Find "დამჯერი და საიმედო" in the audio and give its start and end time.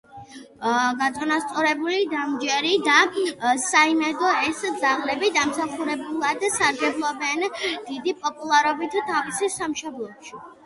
2.13-4.31